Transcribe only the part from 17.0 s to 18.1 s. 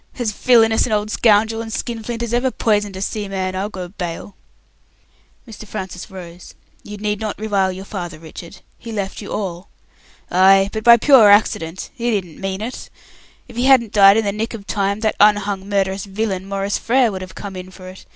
would have come in for it.